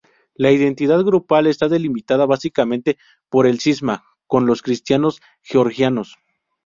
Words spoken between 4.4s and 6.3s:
los cristianos georgianos.